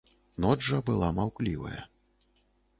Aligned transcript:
Ноч 0.45 0.55
жа 0.69 0.79
была 0.87 1.11
маўклівая. 1.19 1.81